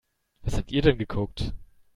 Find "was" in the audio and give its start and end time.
0.41-0.57